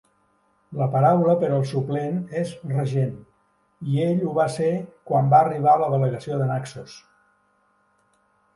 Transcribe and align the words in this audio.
La 0.77 0.85
paraula 0.93 1.33
per 1.43 1.49
al 1.57 1.65
suplent 1.71 2.17
és 2.39 2.53
regent, 2.71 3.13
i 3.93 4.01
ell 4.07 4.25
ho 4.31 4.35
va 4.39 4.47
ser 4.55 4.73
quan 5.11 5.31
va 5.37 5.45
arribar 5.45 5.77
la 5.83 5.93
delegació 5.95 6.43
de 6.43 6.51
Naxos. 6.57 6.99